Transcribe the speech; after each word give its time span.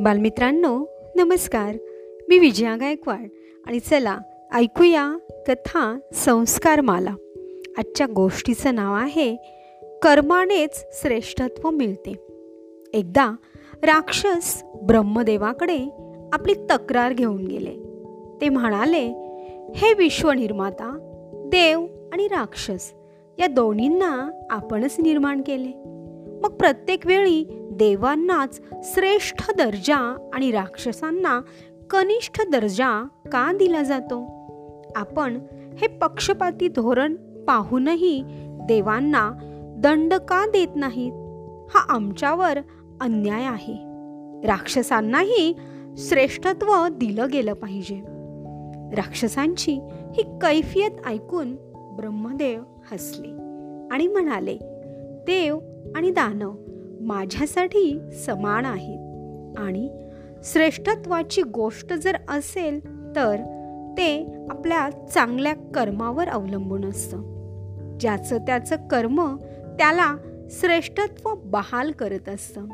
बालमित्रांनो 0.00 0.84
नमस्कार. 1.14 1.74
मी 2.28 2.38
विजया 2.38 2.76
गायकवाड 2.76 3.28
आणि 3.66 3.80
चला 3.80 4.18
ऐकूया 4.54 5.16
कथा 5.48 5.98
संस्कार 6.14 6.80
माला 6.80 7.14
आजच्या 7.78 8.06
गोष्टीचं 8.06 8.74
नाव 8.74 8.94
आहे 8.94 9.36
कर्मानेच 10.02 10.86
श्रेष्ठत्व 10.92 11.70
मिळते. 11.70 12.12
एकदा 12.94 13.36
राक्षस 13.82 14.62
ब्रह्मदेवाकडे 14.82 15.78
आपली 16.32 16.54
तक्रार 16.54 17.12
घेऊन 17.12 17.46
गेले. 17.46 17.74
ते 18.40 18.48
म्हणाले 18.48 19.04
हे 19.74 19.94
विश्वनिर्माता 19.94 20.98
देव 21.46 21.86
आणि 22.12 22.28
राक्षस 22.28 22.92
या 23.38 23.46
दोन्हींना 23.46 24.30
आपणच 24.50 24.96
निर्माण 24.98 25.40
केले. 25.40 25.88
मग 26.42 26.56
प्रत्येक 26.56 27.06
वेळी 27.06 27.44
देवांनाच 27.78 28.60
श्रेष्ठ 28.84 29.50
दर्जा 29.50 30.30
आणि 30.34 30.50
राक्षसांना 30.50 31.40
कनिष्ठ 31.90 32.50
दर्जा 32.52 33.08
का 33.32 33.52
दिला 33.52 33.82
जातो? 33.82 34.26
आपण 34.96 35.38
हे 35.78 35.86
पक्षपाती 35.86 36.68
धोरण 36.68 37.14
पाहूनही 37.46 38.22
देवांना 38.46 39.32
दंड 39.78 40.14
का 40.14 40.46
देत 40.46 40.68
नाहीत? 40.74 41.12
हा 41.74 41.86
आमच्यावर 41.88 42.58
अन्याय 43.00 43.44
आहे. 43.44 43.74
राक्षसांनाही 44.46 45.54
श्रेष्ठत्व 45.96 46.88
दिलं 46.88 47.26
गेलं 47.32 47.52
पाहिजे. 47.52 48.00
राक्षसांची 48.96 49.72
ही 50.14 50.22
कैफियत 50.22 51.06
ऐकून 51.06 51.56
ब्रह्मदेव 51.96 52.62
हसले 52.92 53.28
आणि 53.94 54.06
म्हणाले 54.06 54.58
देव 55.26 55.58
आणि 55.96 56.10
दानव 56.10 56.52
माझ्यासाठी 57.00 58.00
समान 58.26 58.64
आहेत. 58.64 59.08
आणि 59.58 60.10
श्रेष्ठत्वाची 60.44 61.42
गोष्ट 61.42 61.92
जर 61.92 62.16
असेल 62.28 62.84
तर 63.16 63.36
ते 63.98 64.34
आपल्या 64.50 64.90
चांगल्या 64.90 65.54
कर्मावर 65.54 66.28
अवलंबून 66.28 66.84
असतं. 66.84 67.22
ज्याचं 68.00 68.38
त्याचं 68.38 68.76
कर्म 68.88 69.36
त्याला 69.78 70.16
श्रेष्ठत्व 70.50 71.34
बहाल 71.34 71.92
करत 71.92 72.28
असतं. 72.28 72.66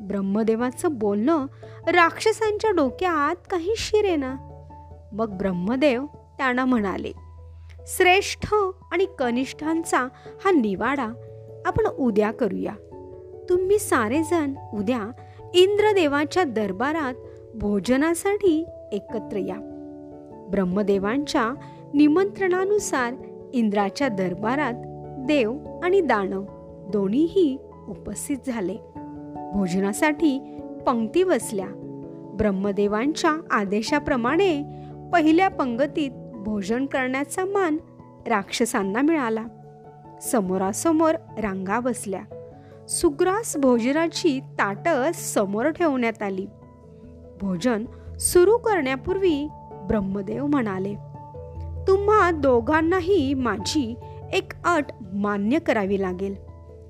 ब्रह्मदेवाचं 0.00 0.98
बोलणं 0.98 1.46
राक्षसांच्या 1.86 2.70
डोक्यात 2.70 3.36
काही 3.50 3.74
शिरेना 3.76 4.36
मग 5.12 5.30
ब्रह्मदेव 5.30 6.04
त्यांना 6.38 6.64
म्हणाले 6.64 7.12
श्रेष्ठ 7.86 8.54
आणि 8.92 9.06
कनिष्ठांचा 9.18 10.08
हा 10.44 10.50
निवाडा 10.50 11.08
आपण 11.66 11.86
उद्या 11.86 12.30
करूया. 12.30 12.72
तुम्ही 13.48 13.78
सारेजण 13.78 14.52
उद्या 14.74 15.10
इंद्रदेवाच्या 15.54 16.44
दरबारात 16.44 17.14
भोजनासाठी 17.54 18.66
एकत्र 18.92 19.36
या. 19.36 19.70
ब्रह्मदेवांच्या 20.50 21.54
निमंत्रणानुसार 21.94 23.14
इंद्राच्या 23.52 24.08
दरबारात 24.08 24.72
देव 25.26 25.58
आणि 25.82 26.00
दानव 26.00 26.44
दोन्हीही 26.92 27.58
उपस्थित 27.88 28.36
झाले. 28.46 28.76
भोजनासाठी 29.52 30.60
पंक्ती 30.86 31.24
बसल्या. 31.24 31.68
ब्रह्मदेवांच्या 32.38 33.40
आदेशाप्रमाणे 33.50 34.62
पहिल्या 35.12 35.48
पंगतीत 35.48 36.10
भोजन 36.34 36.86
करण्याचा 36.86 37.44
मान 37.44 37.76
राक्षसांना 38.26 39.00
मिळाला. 39.02 39.44
समोरासमोर 40.22 41.14
रांगा 41.38 41.80
बसल्या. 41.80 42.33
सुग्रास 42.88 43.56
भोजनाची 43.56 44.40
ताटं 44.40 45.12
समोर 45.14 45.70
ठेवण्यात 45.70 46.22
आली. 46.22 46.46
भोजन 47.40 47.84
सुरू 48.18 48.56
करण्यापूर्वी 48.56 49.48
ब्रह्मदेव 49.72 50.46
म्हणाले 50.46 50.94
तुम्हा 51.88 52.30
दोघांनाही 52.30 53.34
माझी 53.34 53.94
एक 54.32 54.52
अट 54.64 54.84
मान्य 55.12 55.58
करावी 55.58 56.00
लागेल. 56.00 56.34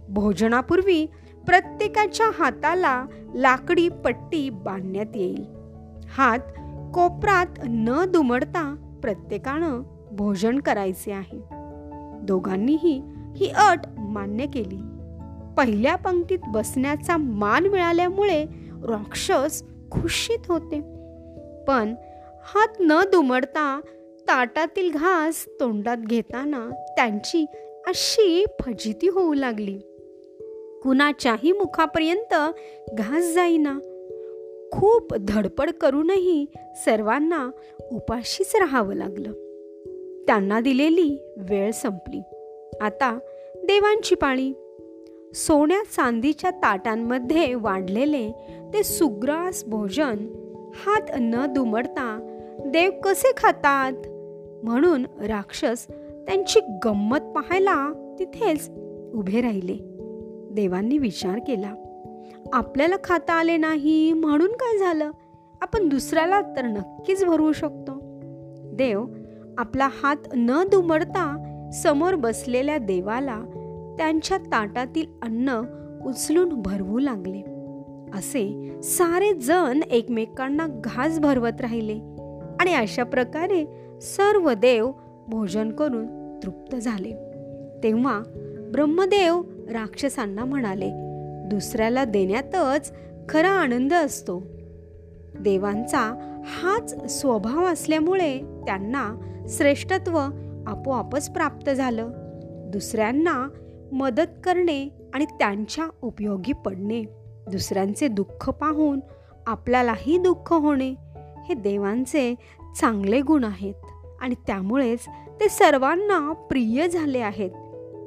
भोजनापूर्वी 0.09 1.07
प्रत्येकाच्या 1.47 2.27
हाताला 2.39 3.05
लाकडी 3.35 3.89
पट्टी 3.89 4.51
बांधण्यात 4.51 5.17
येईल. 5.17 5.47
हात 6.09 6.39
कोपरात 6.95 7.61
न 7.65 8.05
दुमडता 8.13 8.77
प्रत्येकानं 9.03 9.83
भोजन 10.13 10.59
करायचे 10.59 11.13
आहे. 11.13 11.41
दोघांनीही 12.23 13.03
ही 13.37 13.49
अट 13.49 13.81
मान्य 13.99 14.47
केली. 14.47 14.79
पहिल्या 15.57 15.97
पंक्तीत 15.97 16.39
बसण्याचा 16.49 17.17
मान 17.17 17.67
मिळाल्यामुळे 17.67 18.45
राक्षस 18.73 19.63
खुशीत 19.91 20.39
होते. 20.49 20.81
पण 21.69 21.95
हात 22.45 22.77
न 22.81 23.01
दुमडता 23.13 23.81
ताटातील 24.21 24.93
घास 24.93 25.47
तोंडात 25.61 25.97
घेताना 25.97 26.71
त्यांची 26.97 27.45
अशी 27.87 28.45
फजिती 28.61 29.09
होऊ 29.09 29.35
लागली. 29.35 29.79
कुणाच्याही 30.83 31.53
मुखापर्यंत 31.53 32.35
घास 32.93 33.35
जाईना. 33.35 33.79
खूप 34.73 35.15
धडपड 35.15 35.71
करूनही 35.71 36.47
सर्वांना 36.85 37.51
उपाशीच 37.93 38.57
राहावं 38.57 38.95
लागलं. 38.95 39.33
त्यांना 40.27 40.61
दिलेली 40.61 41.35
वेळ 41.37 41.71
संपली. 41.71 42.23
आता 42.81 43.19
देवांची 43.57 44.15
पाळी. 44.15 44.53
सोन्या 45.35 45.83
चांदीच्या 45.97 46.51
ताटांमध्ये 46.51 47.55
वाढलेले 47.55 48.31
ते 48.75 48.85
सुग्रास 48.85 49.65
भोजन 49.67 50.17
हात 50.75 51.11
न 51.21 51.47
दुमडता 51.53 52.19
देव 52.67 52.91
कसे 53.03 53.33
खातात? 53.37 53.93
म्हणून 54.65 55.07
राक्षस 55.27 55.87
त्यांची 56.27 56.61
गंमत 56.85 57.19
पाहायला 57.19 57.93
तिथेच 58.19 58.71
उभे 59.15 59.41
राहिले. 59.41 59.77
देवांनी 60.51 60.99
विचार 60.99 61.39
केला 61.39 61.75
आपल्याला 62.53 62.97
खाता 63.05 63.33
आले 63.33 63.57
नाही 63.57 64.13
म्हणून 64.13 64.53
काय 64.53 64.79
झालं? 64.79 65.11
आपण 65.63 65.89
दुसऱ्याला 65.89 66.41
तर 66.41 66.63
नक्कीच 66.63 67.25
भरवू 67.25 67.53
शकतो. 67.53 68.01
देव 68.75 69.05
आपला 69.59 69.89
हात 70.03 70.17
न 70.35 70.63
दुमडता 70.71 71.45
समोर 71.83 72.15
बसलेल्या 72.15 72.79
देवाला 72.79 73.43
त्यांच्या 73.99 74.39
ताटातील 74.39 75.07
अन्न 75.23 75.63
उचलून 76.07 76.63
भरवू 76.63 76.99
लागले. 76.99 77.43
असे 78.15 78.71
सारे 78.83 79.35
जण 79.35 79.81
एकमेकांना 79.91 80.67
घास 80.67 81.19
भरवत 81.19 81.61
राहिले 81.61 81.93
आणि 82.61 82.75
अशा 82.75 83.05
प्रकारे 83.05 83.65
सर्व 84.01 84.53
देव 84.53 84.91
भोजन 85.29 85.71
करून 85.71 86.37
तृप्त 86.43 86.77
झाले. 86.77 87.13
तेव्हा 87.83 88.23
ब्रह्मदेव 88.73 89.43
राक्षसांना 89.71 90.45
म्हणाले 90.45 90.91
दुसऱ्याला 91.49 92.05
देण्यातच 92.05 92.93
खरा 93.29 93.49
आनंद 93.49 93.93
असतो. 93.93 94.43
देवांचा 95.41 96.33
हाच 96.47 97.21
स्वभाव 97.21 97.65
असल्यामुळे 97.65 98.39
त्यांना 98.39 99.17
श्रेष्ठत्व 99.49 100.19
आपोआपच 100.67 101.31
प्राप्त 101.31 101.71
झालं. 101.71 102.11
दुसऱ्यांना 102.73 103.49
मदत 103.93 104.41
करणे 104.45 104.89
आणि 105.15 105.25
त्यांच्या 105.25 105.87
उपयोगी 106.03 106.53
पडणे. 106.53 107.03
दुसऱ्यांचे 107.51 108.09
दुःख 108.09 108.51
पाहून 108.51 109.01
आपल्यालाही 109.47 110.19
दुःख 110.19 110.53
होणे 110.53 110.95
हे 111.45 111.55
देवांचे 111.55 112.35
चांगले 112.81 113.21
गुण 113.21 113.45
आहेत 113.45 113.75
आणि 114.21 114.35
त्यामुळेच 114.47 115.01
ते 115.41 115.49
सर्वांना 115.49 116.33
प्रिय 116.33 116.89
झाले 116.89 117.19
आहेत. 117.19 117.51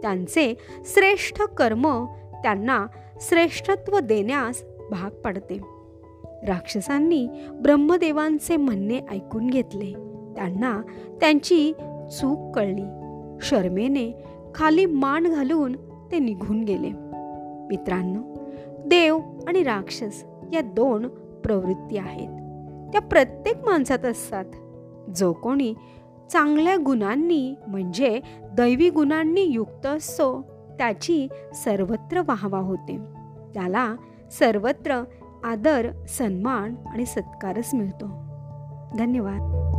त्यांचे 0.02 0.58
श्रेष्ठ 0.86 1.42
कर्म 1.42 2.06
त्यांना 2.44 2.86
श्रेष्ठत्व 3.22 4.00
देण्यास 4.00 4.64
भाग 4.92 5.10
पडते. 5.10 5.60
राक्षसांनी 6.48 7.28
ब्रह्मदेवांचे 7.62 8.56
म्हणणे 8.56 9.00
ऐकून 9.12 9.48
घेतले. 9.48 9.94
त्यांना 10.36 10.82
त्यांची 11.22 11.74
चूक 12.12 12.56
कळली. 12.56 12.84
शर्मेने 13.42 14.24
खाली 14.58 14.86
मान 14.86 15.24
घालून 15.24 15.76
ते 16.12 16.20
निघून 16.20 16.64
गेले. 16.64 16.92
मित्रांनो 17.70 18.22
देव 18.86 19.20
आणि 19.48 19.64
राक्षस 19.64 20.24
या 20.54 20.62
दोन 20.62 21.08
प्रवृत्ती 21.44 21.98
आहेत. 21.98 22.28
त्या 22.92 23.02
प्रत्येक 23.02 23.58
माणसात 23.66 24.06
असतात. 24.06 24.46
जो 25.16 25.34
कोणी 25.34 25.74
चांगल्या 26.32 26.76
गुणांनी 26.76 27.56
म्हणजे 27.68 28.22
दैवी 28.44 28.90
गुणांनी 28.90 29.42
युक्त 29.42 29.86
असतो 29.86 30.42
त्याची 30.78 31.28
सर्वत्र 31.54 32.20
वाहवा 32.20 32.60
होते. 32.60 32.98
त्याला 33.54 33.96
सर्वत्र 34.32 35.04
आदर 35.44 36.06
सन्मान 36.08 36.76
आणि 36.86 37.06
सत्कारच 37.06 37.74
मिळतो. 37.74 38.06
धन्यवाद. 38.98 39.77